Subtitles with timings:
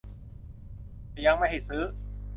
[1.11, 1.83] ถ้ายังไม่ให้ซื้อ